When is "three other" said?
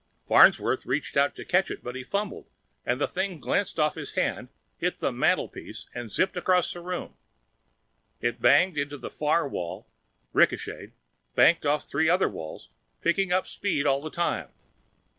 11.87-12.27